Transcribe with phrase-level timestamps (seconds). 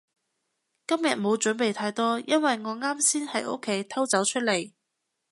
[0.87, 4.71] 今日冇準備太多，因為我啱先喺屋企偷走出嚟